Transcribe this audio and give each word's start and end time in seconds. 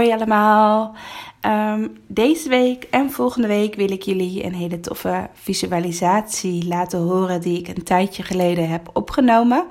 Hoi, 0.00 0.12
allemaal. 0.12 0.94
Ehm, 1.40 1.88
deze 2.06 2.48
week 2.48 2.86
en 2.90 3.10
volgende 3.10 3.48
week 3.48 3.74
wil 3.74 3.90
ik 3.90 4.02
jullie 4.02 4.44
een 4.44 4.54
hele 4.54 4.80
toffe 4.80 5.28
visualisatie 5.32 6.66
laten 6.66 6.98
horen 6.98 7.40
die 7.40 7.58
ik 7.58 7.68
een 7.68 7.82
tijdje 7.82 8.22
geleden 8.22 8.68
heb 8.68 8.90
opgenomen. 8.92 9.66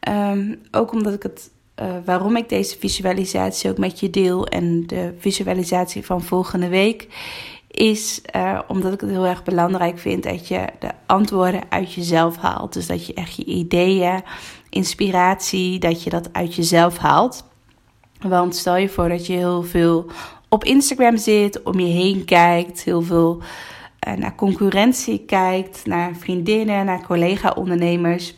Ehm, 0.00 0.54
ook 0.70 0.92
omdat 0.92 1.14
ik 1.14 1.22
het, 1.22 1.50
uh, 1.82 1.86
waarom 2.04 2.36
ik 2.36 2.48
deze 2.48 2.78
visualisatie 2.78 3.70
ook 3.70 3.78
met 3.78 4.00
je 4.00 4.10
deel 4.10 4.46
en 4.46 4.86
de 4.86 5.14
visualisatie 5.18 6.04
van 6.04 6.22
volgende 6.22 6.68
week 6.68 7.08
is 7.68 8.20
uh, 8.36 8.58
omdat 8.68 8.92
ik 8.92 9.00
het 9.00 9.10
heel 9.10 9.26
erg 9.26 9.42
belangrijk 9.42 9.98
vind 9.98 10.22
dat 10.22 10.48
je 10.48 10.64
de 10.78 10.90
antwoorden 11.06 11.62
uit 11.68 11.92
jezelf 11.92 12.36
haalt. 12.36 12.72
Dus 12.72 12.86
dat 12.86 13.06
je 13.06 13.14
echt 13.14 13.36
je 13.36 13.44
ideeën, 13.44 14.22
inspiratie, 14.70 15.78
dat 15.78 16.02
je 16.02 16.10
dat 16.10 16.32
uit 16.32 16.54
jezelf 16.54 16.98
haalt. 16.98 17.52
Want 18.28 18.56
stel 18.56 18.76
je 18.76 18.88
voor 18.88 19.08
dat 19.08 19.26
je 19.26 19.32
heel 19.32 19.62
veel 19.62 20.06
op 20.48 20.64
Instagram 20.64 21.16
zit, 21.16 21.62
om 21.62 21.80
je 21.80 21.92
heen 21.92 22.24
kijkt, 22.24 22.82
heel 22.82 23.02
veel 23.02 23.42
uh, 24.08 24.14
naar 24.14 24.34
concurrentie 24.34 25.24
kijkt, 25.26 25.86
naar 25.86 26.14
vriendinnen, 26.14 26.84
naar 26.84 27.06
collega-ondernemers, 27.06 28.34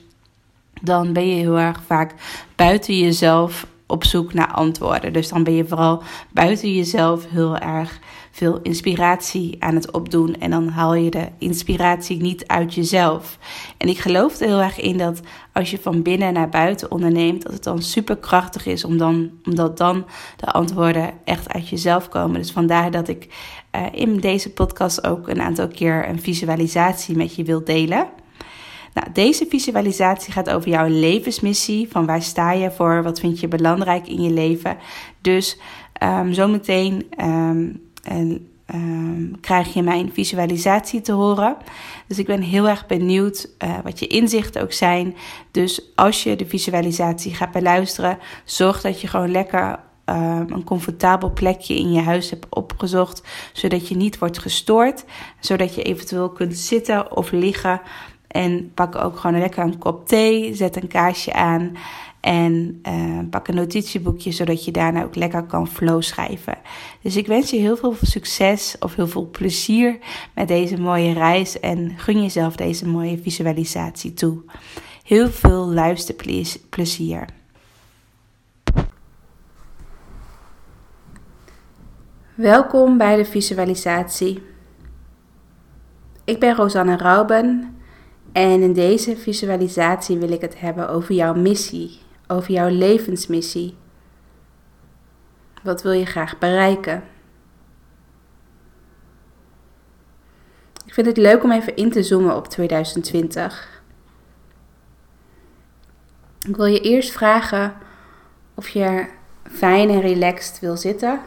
dan 0.83 1.13
ben 1.13 1.29
je 1.29 1.35
heel 1.35 1.59
erg 1.59 1.83
vaak 1.87 2.15
buiten 2.57 2.99
jezelf 2.99 3.67
op 3.87 4.05
zoek 4.05 4.35
naar 4.35 4.53
antwoorden. 4.53 5.13
Dus 5.13 5.29
dan 5.29 5.45
ben 5.45 5.55
je 5.55 5.65
vooral 5.65 6.03
buiten 6.31 6.75
jezelf 6.75 7.29
heel 7.29 7.57
erg 7.57 7.99
veel 8.37 8.59
inspiratie 8.63 9.57
aan 9.59 9.75
het 9.75 9.91
opdoen. 9.91 10.35
En 10.39 10.51
dan 10.51 10.69
haal 10.69 10.95
je 10.95 11.11
de 11.11 11.29
inspiratie 11.39 12.21
niet 12.21 12.47
uit 12.47 12.75
jezelf. 12.75 13.39
En 13.77 13.89
ik 13.89 13.99
geloof 13.99 14.41
er 14.41 14.47
heel 14.47 14.61
erg 14.61 14.81
in 14.81 14.99
dat 14.99 15.21
als 15.53 15.71
je 15.71 15.79
van 15.79 16.03
binnen 16.03 16.33
naar 16.33 16.49
buiten 16.49 16.91
onderneemt, 16.91 17.43
dat 17.43 17.53
het 17.53 17.65
dan 17.65 17.83
super 17.83 18.17
krachtig 18.17 18.67
is 18.67 18.85
om 18.85 18.99
dan, 18.99 19.31
omdat 19.45 19.79
dan 19.79 20.05
de 20.37 20.47
antwoorden 20.47 21.13
echt 21.25 21.53
uit 21.53 21.69
jezelf 21.69 22.09
komen. 22.09 22.41
Dus 22.41 22.51
vandaar 22.51 22.91
dat 22.91 23.09
ik 23.09 23.29
uh, 23.77 23.87
in 23.93 24.17
deze 24.17 24.53
podcast 24.53 25.07
ook 25.07 25.29
een 25.29 25.41
aantal 25.41 25.69
keer 25.69 26.09
een 26.09 26.21
visualisatie 26.21 27.17
met 27.17 27.35
je 27.35 27.45
wil 27.45 27.65
delen. 27.65 28.09
Nou, 28.95 29.13
deze 29.13 29.47
visualisatie 29.49 30.33
gaat 30.33 30.51
over 30.51 30.71
jouw 30.71 30.89
levensmissie. 30.89 31.89
Van 31.91 32.07
waar 32.07 32.23
sta 32.23 32.53
je 32.53 32.71
voor? 32.71 33.03
Wat 33.03 33.21
vind 33.21 33.41
je 33.41 33.49
belangrijk 33.49 34.09
in 34.09 34.23
je 34.23 34.31
leven? 34.31 34.77
Dus 35.21 35.59
um, 36.03 36.33
zometeen 36.33 37.07
um, 37.21 37.86
en, 38.09 38.49
um, 38.75 39.41
krijg 39.41 39.75
je 39.75 39.83
mijn 39.83 40.13
visualisatie 40.13 41.01
te 41.01 41.13
horen. 41.13 41.57
Dus 42.07 42.19
ik 42.19 42.27
ben 42.27 42.41
heel 42.41 42.69
erg 42.69 42.87
benieuwd 42.87 43.49
uh, 43.65 43.75
wat 43.85 43.99
je 43.99 44.07
inzichten 44.07 44.63
ook 44.63 44.73
zijn. 44.73 45.17
Dus 45.51 45.81
als 45.95 46.23
je 46.23 46.37
de 46.37 46.47
visualisatie 46.47 47.35
gaat 47.35 47.53
beluisteren, 47.53 48.19
zorg 48.45 48.81
dat 48.81 49.01
je 49.01 49.07
gewoon 49.07 49.31
lekker 49.31 49.79
um, 50.05 50.53
een 50.53 50.65
comfortabel 50.65 51.31
plekje 51.31 51.75
in 51.75 51.93
je 51.93 52.01
huis 52.01 52.31
hebt 52.31 52.47
opgezocht, 52.51 53.23
zodat 53.53 53.89
je 53.89 53.97
niet 53.97 54.19
wordt 54.19 54.39
gestoord, 54.39 55.05
zodat 55.41 55.75
je 55.75 55.83
eventueel 55.83 56.31
kunt 56.31 56.57
zitten 56.57 57.17
of 57.17 57.31
liggen. 57.31 57.81
En 58.29 58.73
pak 58.75 58.95
ook 58.95 59.19
gewoon 59.19 59.39
lekker 59.39 59.65
een 59.65 59.79
kop 59.79 60.09
thee, 60.09 60.55
zet 60.55 60.77
een 60.77 60.89
kaarsje 60.89 61.33
aan 61.33 61.77
en 62.27 62.81
uh, 62.89 63.19
pak 63.31 63.49
een 63.49 63.55
notitieboekje, 63.55 64.33
zodat 64.33 64.65
je 64.65 64.71
daarna 64.71 65.05
ook 65.05 65.15
lekker 65.15 65.43
kan 65.43 65.69
flow 65.69 66.03
schrijven. 66.03 66.59
Dus 67.03 67.17
ik 67.17 67.27
wens 67.27 67.51
je 67.51 67.57
heel 67.57 67.77
veel 67.77 67.95
succes 68.03 68.77
of 68.81 68.95
heel 68.95 69.09
veel 69.09 69.31
plezier 69.31 69.99
met 70.35 70.49
deze 70.49 70.81
mooie 70.81 71.13
reis 71.13 71.61
en 71.61 71.93
gun 71.97 72.23
jezelf 72.23 72.57
deze 72.57 72.89
mooie 72.89 73.19
visualisatie 73.19 74.15
toe. 74.15 74.39
Heel 75.03 75.29
veel 75.29 75.67
luisterplezier. 75.67 77.25
Welkom 82.35 82.99
bij 82.99 83.17
de 83.17 83.25
visualisatie. 83.25 84.43
Ik 86.25 86.41
ben 86.41 86.55
Rosanne 86.55 86.97
Rauben 86.97 87.77
en 88.33 88.63
in 88.63 88.73
deze 88.73 89.17
visualisatie 89.17 90.19
wil 90.19 90.31
ik 90.33 90.41
het 90.41 90.61
hebben 90.61 90.89
over 90.89 91.15
jouw 91.15 91.35
missie, 91.35 92.05
over 92.27 92.53
jouw 92.53 92.69
levensmissie. 92.69 93.77
Wat 95.63 95.83
wil 95.83 95.93
je 95.93 96.07
graag 96.07 96.39
bereiken? 96.39 97.05
Ik 100.87 100.95
vind 100.95 101.07
het 101.07 101.17
leuk 101.17 101.43
om 101.45 101.53
even 101.53 101.77
in 101.77 101.91
te 101.91 102.03
zoomen 102.03 102.37
op 102.37 102.49
2020. 102.49 103.83
Ik 106.49 106.57
wil 106.57 106.67
je 106.67 106.81
eerst 106.81 107.13
vragen 107.13 107.75
of 108.55 108.69
je 108.69 109.07
fijn 109.43 109.89
en 109.89 110.01
relaxed 110.01 110.61
wil 110.61 110.77
zitten. 110.77 111.21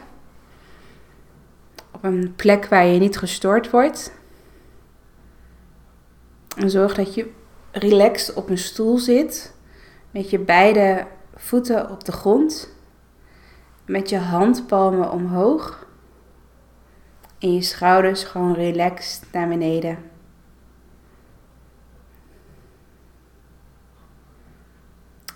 Op 1.90 2.04
een 2.04 2.32
plek 2.36 2.66
waar 2.66 2.86
je 2.86 2.98
niet 2.98 3.18
gestoord 3.18 3.70
wordt. 3.70 4.12
En 6.56 6.70
zorg 6.70 6.94
dat 6.94 7.14
je 7.14 7.30
relaxed 7.70 8.34
op 8.34 8.48
een 8.48 8.58
stoel 8.58 8.98
zit. 8.98 9.54
Met 10.10 10.30
je 10.30 10.38
beide 10.38 11.06
voeten 11.34 11.90
op 11.90 12.04
de 12.04 12.12
grond. 12.12 12.74
Met 13.84 14.08
je 14.08 14.18
handpalmen 14.18 15.10
omhoog. 15.12 15.86
En 17.38 17.54
je 17.54 17.62
schouders 17.62 18.24
gewoon 18.24 18.54
relaxed 18.54 19.32
naar 19.32 19.48
beneden. 19.48 19.98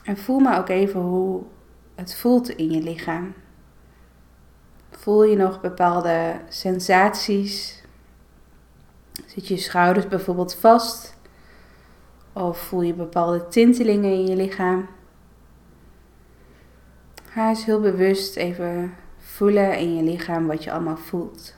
En 0.05 0.17
voel 0.17 0.39
maar 0.39 0.59
ook 0.59 0.69
even 0.69 1.01
hoe 1.01 1.43
het 1.95 2.15
voelt 2.15 2.49
in 2.49 2.71
je 2.71 2.83
lichaam. 2.83 3.35
Voel 4.91 5.25
je 5.25 5.37
nog 5.37 5.61
bepaalde 5.61 6.41
sensaties? 6.49 7.83
Zit 9.27 9.49
je 9.49 9.57
schouders 9.57 10.09
bijvoorbeeld 10.09 10.55
vast? 10.55 11.14
Of 12.35 12.59
voel 12.59 12.83
je 12.83 12.95
bepaalde 12.95 13.49
tintelingen 13.49 14.13
in 14.13 14.27
je 14.27 14.37
lichaam? 14.37 14.89
Ga 17.25 17.49
eens 17.49 17.65
heel 17.65 17.81
bewust 17.81 18.37
even 18.37 18.95
voelen 19.19 19.79
in 19.79 19.97
je 19.97 20.03
lichaam 20.03 20.47
wat 20.47 20.65
je 20.65 20.73
allemaal 20.73 20.97
voelt. 20.97 21.57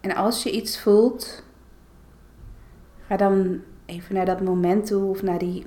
En 0.00 0.14
als 0.14 0.42
je 0.42 0.50
iets 0.50 0.80
voelt, 0.80 1.44
ga 3.06 3.16
dan 3.16 3.62
even 3.86 4.14
naar 4.14 4.26
dat 4.26 4.40
moment 4.40 4.86
toe 4.86 5.04
of 5.04 5.22
naar 5.22 5.38
die 5.38 5.66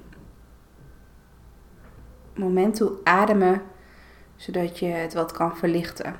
moment 2.37 2.75
toe 2.75 2.91
ademen, 3.03 3.61
zodat 4.35 4.79
je 4.79 4.85
het 4.85 5.13
wat 5.13 5.31
kan 5.31 5.57
verlichten. 5.57 6.15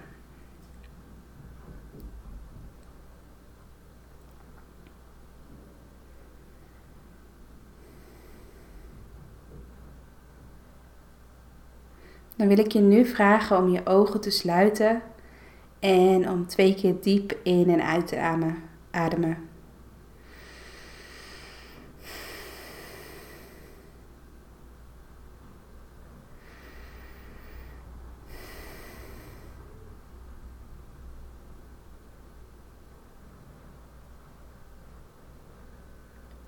Dan 12.35 12.47
wil 12.47 12.57
ik 12.57 12.71
je 12.71 12.79
nu 12.79 13.05
vragen 13.05 13.57
om 13.57 13.69
je 13.69 13.85
ogen 13.85 14.21
te 14.21 14.29
sluiten 14.29 15.01
en 15.79 16.29
om 16.29 16.47
twee 16.47 16.75
keer 16.75 16.95
diep 17.01 17.37
in 17.43 17.69
en 17.69 17.83
uit 17.83 18.07
te 18.07 18.19
ademen. 18.91 19.46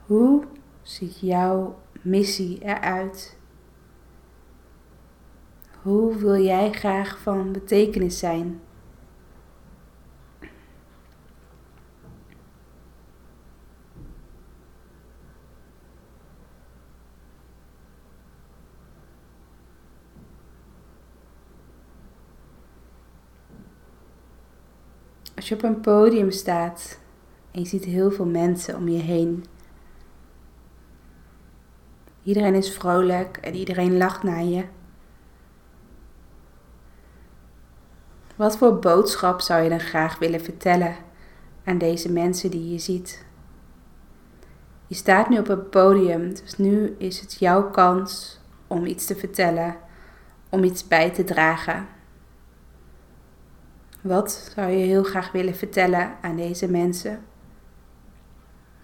Hoe 0.09 0.43
ziet 0.81 1.19
jouw 1.19 1.79
missie 2.01 2.63
eruit? 2.63 3.37
Hoe 5.81 6.15
wil 6.15 6.41
jij 6.41 6.71
graag 6.71 7.19
van 7.19 7.51
betekenis 7.51 8.19
zijn? 8.19 8.61
Als 25.35 25.49
je 25.49 25.55
op 25.55 25.63
een 25.63 25.81
podium 25.81 26.31
staat 26.31 26.99
en 27.51 27.59
je 27.59 27.67
ziet 27.67 27.85
heel 27.85 28.11
veel 28.11 28.25
mensen 28.25 28.75
om 28.75 28.87
je 28.87 28.99
heen. 28.99 29.43
Iedereen 32.29 32.55
is 32.55 32.73
vrolijk 32.73 33.37
en 33.37 33.55
iedereen 33.55 33.97
lacht 33.97 34.23
naar 34.23 34.43
je. 34.43 34.65
Wat 38.35 38.57
voor 38.57 38.79
boodschap 38.79 39.41
zou 39.41 39.63
je 39.63 39.69
dan 39.69 39.79
graag 39.79 40.19
willen 40.19 40.41
vertellen 40.41 40.95
aan 41.63 41.77
deze 41.77 42.11
mensen 42.11 42.51
die 42.51 42.71
je 42.71 42.79
ziet? 42.79 43.25
Je 44.87 44.95
staat 44.95 45.29
nu 45.29 45.39
op 45.39 45.47
een 45.47 45.69
podium, 45.69 46.29
dus 46.33 46.57
nu 46.57 46.95
is 46.97 47.19
het 47.19 47.35
jouw 47.39 47.69
kans 47.69 48.39
om 48.67 48.85
iets 48.85 49.05
te 49.05 49.15
vertellen, 49.15 49.75
om 50.49 50.63
iets 50.63 50.87
bij 50.87 51.09
te 51.09 51.23
dragen. 51.23 51.87
Wat 54.01 54.51
zou 54.55 54.69
je 54.69 54.85
heel 54.85 55.03
graag 55.03 55.31
willen 55.31 55.55
vertellen 55.55 56.11
aan 56.21 56.35
deze 56.35 56.69
mensen? 56.69 57.19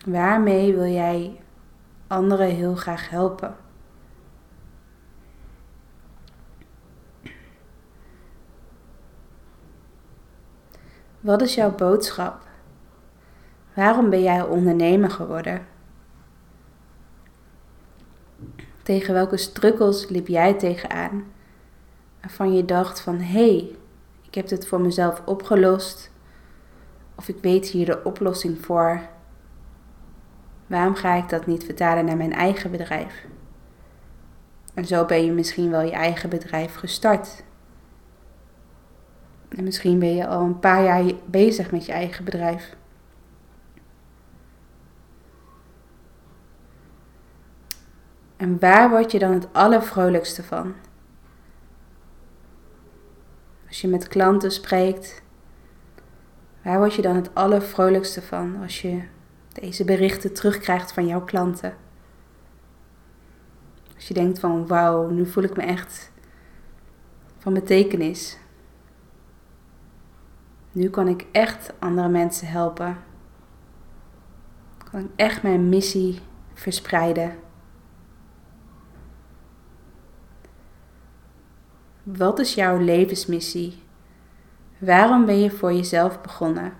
Waarmee 0.05 0.73
wil 0.75 0.91
jij 0.91 1.39
anderen 2.07 2.49
heel 2.49 2.75
graag 2.75 3.09
helpen? 3.09 3.55
Wat 11.19 11.41
is 11.41 11.55
jouw 11.55 11.75
boodschap? 11.75 12.41
Waarom 13.73 14.09
ben 14.09 14.21
jij 14.21 14.41
ondernemer 14.41 15.11
geworden? 15.11 15.67
Tegen 18.83 19.13
welke 19.13 19.37
strukkels 19.37 20.09
liep 20.09 20.27
jij 20.27 20.53
tegenaan? 20.53 21.23
Waarvan 22.21 22.53
je 22.53 22.65
dacht 22.65 23.01
van 23.01 23.15
hé, 23.15 23.55
hey, 23.57 23.75
ik 24.21 24.35
heb 24.35 24.47
dit 24.47 24.67
voor 24.67 24.81
mezelf 24.81 25.21
opgelost. 25.25 26.11
Of 27.15 27.27
ik 27.27 27.37
weet 27.41 27.67
hier 27.67 27.85
de 27.85 28.03
oplossing 28.03 28.65
voor. 28.65 29.01
Waarom 30.67 30.95
ga 30.95 31.13
ik 31.13 31.29
dat 31.29 31.45
niet 31.45 31.63
vertalen 31.63 32.05
naar 32.05 32.17
mijn 32.17 32.33
eigen 32.33 32.71
bedrijf? 32.71 33.25
En 34.73 34.85
zo 34.85 35.05
ben 35.05 35.25
je 35.25 35.31
misschien 35.31 35.69
wel 35.69 35.81
je 35.81 35.91
eigen 35.91 36.29
bedrijf 36.29 36.75
gestart. 36.75 37.43
En 39.49 39.63
misschien 39.63 39.99
ben 39.99 40.15
je 40.15 40.27
al 40.27 40.41
een 40.41 40.59
paar 40.59 40.83
jaar 40.83 41.03
bezig 41.25 41.71
met 41.71 41.85
je 41.85 41.91
eigen 41.91 42.25
bedrijf. 42.25 42.75
En 48.37 48.59
waar 48.59 48.89
word 48.89 49.11
je 49.11 49.19
dan 49.19 49.33
het 49.33 49.53
allervrolijkste 49.53 50.43
van? 50.43 50.73
Als 53.67 53.81
je 53.81 53.87
met 53.87 54.07
klanten 54.07 54.51
spreekt, 54.51 55.23
waar 56.61 56.77
word 56.77 56.93
je 56.93 57.01
dan 57.01 57.15
het 57.15 57.35
allervrolijkste 57.35 58.21
van 58.21 58.61
als 58.61 58.81
je 58.81 59.03
deze 59.61 59.85
berichten 59.85 60.33
terugkrijgt 60.33 60.91
van 60.91 61.07
jouw 61.07 61.23
klanten? 61.23 61.75
Als 63.95 64.07
je 64.07 64.13
denkt 64.13 64.39
van 64.39 64.67
wauw, 64.67 65.09
nu 65.09 65.25
voel 65.25 65.43
ik 65.43 65.55
me 65.55 65.63
echt 65.63 66.11
van 67.37 67.53
betekenis. 67.53 68.37
Nu 70.71 70.89
kan 70.89 71.07
ik 71.07 71.25
echt 71.31 71.73
andere 71.79 72.07
mensen 72.07 72.47
helpen. 72.47 72.97
Kan 74.91 74.99
ik 74.99 75.09
echt 75.15 75.43
mijn 75.43 75.69
missie 75.69 76.19
verspreiden. 76.53 77.35
Wat 82.03 82.39
is 82.39 82.53
jouw 82.53 82.77
levensmissie? 82.77 83.83
Waarom 84.77 85.25
ben 85.25 85.39
je 85.39 85.51
voor 85.51 85.73
jezelf 85.73 86.21
begonnen? 86.21 86.73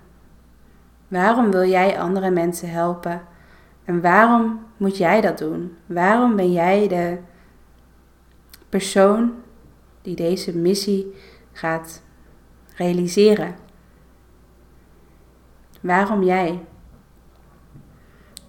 Waarom 1.15 1.51
wil 1.51 1.65
jij 1.65 1.99
andere 1.99 2.29
mensen 2.29 2.69
helpen? 2.69 3.21
En 3.85 4.01
waarom 4.01 4.59
moet 4.77 4.97
jij 4.97 5.21
dat 5.21 5.37
doen? 5.37 5.77
Waarom 5.85 6.35
ben 6.35 6.51
jij 6.51 6.87
de 6.87 7.17
persoon 8.69 9.33
die 10.01 10.15
deze 10.15 10.57
missie 10.57 11.13
gaat 11.51 12.03
realiseren? 12.75 13.55
Waarom 15.81 16.23
jij? 16.23 16.63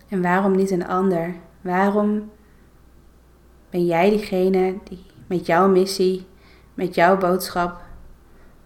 En 0.08 0.22
waarom 0.22 0.56
niet 0.56 0.70
een 0.70 0.86
ander? 0.86 1.34
Waarom 1.60 2.30
ben 3.70 3.86
jij 3.86 4.10
diegene 4.10 4.78
die 4.84 5.06
met 5.26 5.46
jouw 5.46 5.68
missie 5.68 6.26
met 6.74 6.94
jouw 6.94 7.16
boodschap. 7.16 7.80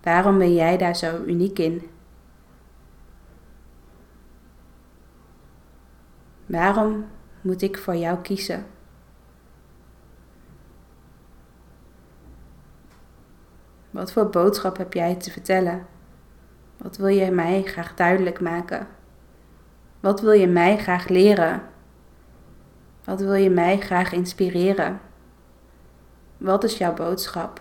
Waarom 0.03 0.39
ben 0.39 0.55
jij 0.55 0.77
daar 0.77 0.97
zo 0.97 1.25
uniek 1.25 1.59
in? 1.59 1.83
Waarom 6.51 7.07
moet 7.41 7.63
ik 7.63 7.79
voor 7.79 7.97
jou 7.97 8.19
kiezen? 8.19 8.67
Wat 13.91 14.13
voor 14.13 14.31
boodschap 14.31 14.77
heb 14.77 14.93
jij 14.93 15.15
te 15.15 15.31
vertellen? 15.31 15.87
Wat 16.77 16.97
wil 16.97 17.07
je 17.07 17.31
mij 17.31 17.63
graag 17.63 17.95
duidelijk 17.95 18.41
maken? 18.41 18.87
Wat 20.01 20.21
wil 20.21 20.33
je 20.33 20.47
mij 20.47 20.79
graag 20.79 21.09
leren? 21.09 21.63
Wat 23.05 23.21
wil 23.21 23.35
je 23.35 23.51
mij 23.51 23.81
graag 23.81 24.13
inspireren? 24.13 25.01
Wat 26.37 26.65
is 26.65 26.79
jouw 26.79 26.95
boodschap? 26.95 27.61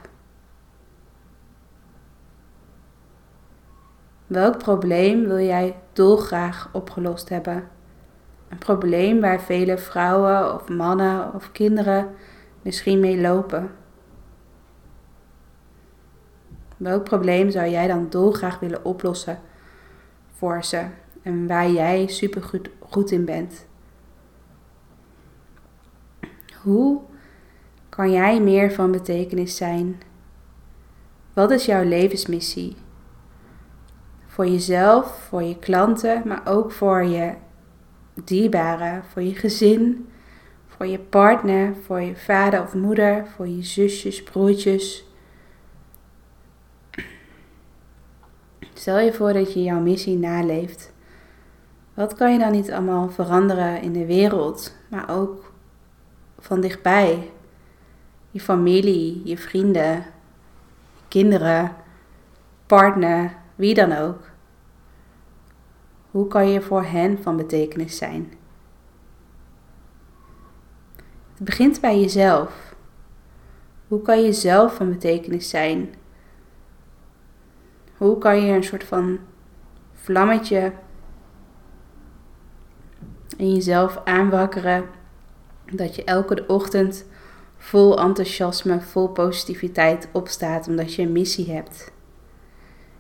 Welk 4.28 4.58
probleem 4.58 5.28
wil 5.28 5.40
jij 5.40 5.80
dolgraag 5.94 6.70
opgelost 6.72 7.30
hebben? 7.30 7.78
Een 8.50 8.58
probleem 8.58 9.20
waar 9.22 9.42
vele 9.42 9.78
vrouwen 9.78 10.54
of 10.54 10.70
mannen 10.70 11.34
of 11.34 11.52
kinderen 11.52 12.16
misschien 12.62 13.00
mee 13.00 13.22
lopen. 13.22 13.72
Welk 16.78 17.04
probleem 17.04 17.50
zou 17.50 17.70
jij 17.70 17.88
dan 17.88 18.10
dolgraag 18.10 18.60
willen 18.60 18.86
oplossen 18.86 19.40
voor 20.34 20.64
ze 20.64 20.86
en 21.22 21.48
waar 21.48 21.70
jij 21.70 22.08
super 22.08 22.44
goed, 22.44 22.70
goed 22.80 23.12
in 23.12 23.26
bent? 23.26 23.68
Hoe 26.62 27.02
kan 27.90 28.12
jij 28.12 28.42
meer 28.42 28.72
van 28.72 28.92
betekenis 28.92 29.56
zijn? 29.56 30.02
Wat 31.34 31.52
is 31.52 31.66
jouw 31.66 31.84
levensmissie? 31.84 32.76
Voor 34.28 34.48
jezelf, 34.48 35.26
voor 35.30 35.44
je 35.44 35.60
klanten, 35.60 36.22
maar 36.26 36.42
ook 36.46 36.72
voor 36.72 37.04
je 37.04 37.34
dierbaren, 38.24 39.04
voor 39.04 39.22
je 39.22 39.36
gezin, 39.36 40.10
voor 40.68 40.86
je 40.86 41.00
partner, 41.00 41.76
voor 41.86 42.02
je 42.02 42.16
vader 42.16 42.62
of 42.62 42.74
moeder, 42.74 43.26
voor 43.36 43.48
je 43.48 43.64
zusjes, 43.64 44.24
broertjes. 44.24 45.06
Stel 48.74 49.00
je 49.00 49.14
voor 49.14 49.34
dat 49.34 49.54
je 49.54 49.64
jouw 49.64 49.80
missie 49.80 50.18
naleeft. 50.18 50.94
Wat 51.94 52.14
kan 52.14 52.32
je 52.34 52.40
dan 52.40 52.52
niet 52.52 52.72
allemaal 52.72 53.10
veranderen 53.10 53.82
in 53.82 53.94
de 53.94 54.06
wereld, 54.06 54.76
maar 54.88 55.10
ook 55.10 55.54
van 56.40 56.62
dichtbij? 56.62 57.32
Je 58.32 58.40
familie, 58.40 59.22
je 59.24 59.38
vrienden, 59.38 60.06
kinderen, 61.08 61.76
partner, 62.66 63.36
wie 63.56 63.74
dan 63.74 63.92
ook. 63.92 64.29
Hoe 66.12 66.28
kan 66.28 66.50
je 66.50 66.62
voor 66.62 66.84
hen 66.84 67.22
van 67.22 67.38
betekenis 67.38 67.98
zijn? 67.98 68.34
Het 71.34 71.44
begint 71.44 71.82
bij 71.82 72.00
jezelf. 72.00 72.76
Hoe 73.88 74.02
kan 74.02 74.24
je 74.24 74.34
zelf 74.34 74.76
van 74.76 74.90
betekenis 74.90 75.50
zijn? 75.50 75.94
Hoe 77.98 78.18
kan 78.18 78.42
je 78.42 78.54
een 78.54 78.64
soort 78.64 78.84
van 78.84 79.20
vlammetje 79.94 80.74
in 83.38 83.54
jezelf 83.54 84.02
aanwakkeren 84.04 84.86
dat 85.72 85.96
je 85.96 86.04
elke 86.04 86.44
ochtend 86.48 87.06
vol 87.58 88.00
enthousiasme, 88.00 88.82
vol 88.82 89.10
positiviteit 89.10 90.10
opstaat 90.12 90.68
omdat 90.68 90.94
je 90.94 91.02
een 91.02 91.12
missie 91.12 91.52
hebt? 91.52 91.92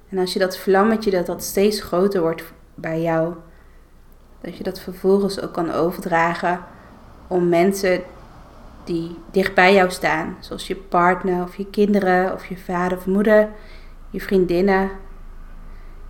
En 0.09 0.17
als 0.17 0.33
je 0.33 0.39
dat 0.39 0.57
vlammetje, 0.57 1.11
dat 1.11 1.25
dat 1.25 1.43
steeds 1.43 1.81
groter 1.81 2.21
wordt 2.21 2.43
bij 2.79 3.01
jou, 3.01 3.33
dat 4.41 4.57
je 4.57 4.63
dat 4.63 4.79
vervolgens 4.79 5.41
ook 5.41 5.53
kan 5.53 5.71
overdragen 5.71 6.59
om 7.27 7.49
mensen 7.49 8.01
die 8.83 9.17
dicht 9.31 9.53
bij 9.53 9.73
jou 9.73 9.91
staan, 9.91 10.37
zoals 10.39 10.67
je 10.67 10.75
partner 10.75 11.43
of 11.43 11.55
je 11.55 11.65
kinderen 11.65 12.33
of 12.33 12.45
je 12.45 12.57
vader 12.57 12.97
of 12.97 13.05
moeder, 13.05 13.49
je 14.09 14.21
vriendinnen. 14.21 14.89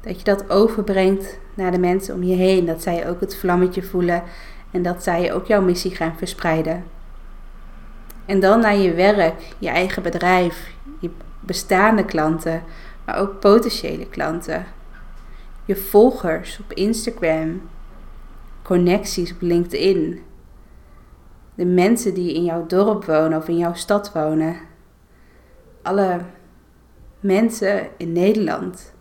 Dat 0.02 0.18
je 0.18 0.24
dat 0.24 0.50
overbrengt 0.50 1.40
naar 1.54 1.72
de 1.72 1.80
mensen 1.80 2.16
om 2.16 2.24
je 2.24 2.36
heen, 2.36 2.66
dat 2.66 2.82
zij 2.82 3.10
ook 3.10 3.20
het 3.20 3.38
vlammetje 3.38 3.84
voelen 3.84 4.24
en 4.72 4.82
dat 4.82 5.04
zij 5.04 5.34
ook 5.34 5.46
jouw 5.46 5.62
missie 5.62 5.96
gaan 5.96 6.14
verspreiden. 6.18 6.84
En 8.26 8.40
dan 8.40 8.60
naar 8.60 8.76
je 8.76 8.94
werk, 8.94 9.42
je 9.58 9.70
eigen 9.70 10.04
bedrijf, 10.04 10.72
je 11.00 11.10
bestaande 11.40 12.06
klanten, 12.06 12.64
maar 13.06 13.18
ook 13.18 13.40
potentiële 13.40 14.06
klanten. 14.06 14.66
Je 15.70 15.76
volgers 15.76 16.60
op 16.60 16.74
Instagram, 16.74 17.70
connecties 18.64 19.34
op 19.34 19.42
LinkedIn. 19.42 20.24
De 21.56 21.66
mensen 21.66 22.14
die 22.14 22.34
in 22.34 22.44
jouw 22.44 22.66
dorp 22.66 23.06
wonen 23.06 23.38
of 23.38 23.48
in 23.48 23.58
jouw 23.58 23.74
stad 23.74 24.12
wonen. 24.12 24.56
Alle 25.82 26.20
mensen 27.20 27.90
in 27.98 28.12
Nederland. 28.12 28.94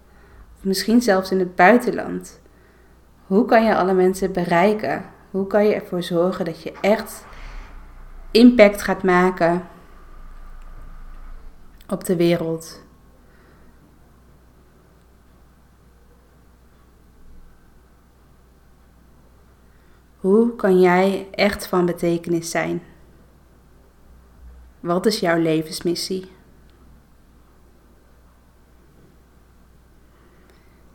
Of 0.57 0.65
misschien 0.65 1.03
zelfs 1.03 1.31
in 1.31 1.39
het 1.39 1.55
buitenland. 1.55 2.41
Hoe 3.27 3.45
kan 3.45 3.65
je 3.65 3.77
alle 3.77 3.95
mensen 3.95 4.33
bereiken? 4.33 5.05
Hoe 5.31 5.47
kan 5.47 5.67
je 5.67 5.75
ervoor 5.75 6.03
zorgen 6.03 6.45
dat 6.45 6.63
je 6.63 6.73
echt 6.81 7.25
impact 8.31 8.83
gaat 8.83 9.03
maken 9.03 9.69
op 11.89 12.05
de 12.05 12.17
wereld? 12.17 12.87
Hoe 20.19 20.57
kan 20.57 20.81
jij 20.81 21.29
echt 21.31 21.67
van 21.67 21.87
betekenis 21.87 22.51
zijn? 22.51 22.83
Wat 24.81 25.07
is 25.07 25.21
jouw 25.21 25.39
levensmissie? 25.39 26.23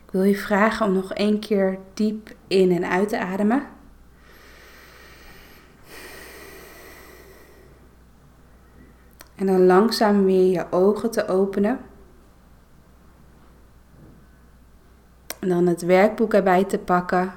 Ik 0.05 0.11
wil 0.11 0.23
je 0.23 0.37
vragen 0.37 0.85
om 0.85 0.93
nog 0.93 1.13
één 1.13 1.39
keer 1.39 1.79
diep 1.93 2.35
in 2.47 2.71
en 2.71 2.89
uit 2.89 3.09
te 3.09 3.19
ademen. 3.19 3.67
En 9.35 9.45
dan 9.45 9.65
langzaam 9.65 10.23
weer 10.23 10.51
je 10.51 10.71
ogen 10.71 11.11
te 11.11 11.27
openen. 11.27 11.79
En 15.39 15.49
dan 15.49 15.67
het 15.67 15.81
werkboek 15.81 16.33
erbij 16.33 16.63
te 16.63 16.79
pakken 16.79 17.33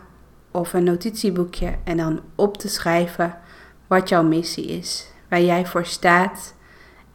of 0.57 0.73
een 0.73 0.85
notitieboekje 0.85 1.75
en 1.85 1.97
dan 1.97 2.21
op 2.35 2.57
te 2.57 2.69
schrijven 2.69 3.39
wat 3.87 4.09
jouw 4.09 4.23
missie 4.23 4.67
is, 4.67 5.07
waar 5.29 5.41
jij 5.41 5.67
voor 5.67 5.87
staat 5.87 6.55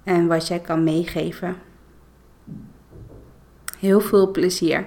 en 0.04 0.28
wat 0.28 0.48
jij 0.48 0.60
kan 0.60 0.84
meegeven. 0.84 1.56
Heel 3.80 4.00
veel 4.00 4.32
plezier. 4.32 4.86